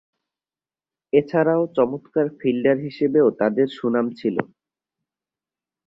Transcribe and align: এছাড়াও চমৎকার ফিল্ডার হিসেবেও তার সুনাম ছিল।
এছাড়াও 1.13 1.63
চমৎকার 1.75 2.25
ফিল্ডার 2.39 2.77
হিসেবেও 2.79 3.27
তার 3.39 3.51
সুনাম 3.71 4.07
ছিল। 4.11 4.37